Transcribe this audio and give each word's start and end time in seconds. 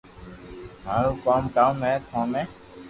مارو 0.83 1.11
ڪوم 1.25 1.43
ڪاو 1.55 1.71
ھي 1.83 1.93
تو 2.07 2.21
۾ 2.33 2.41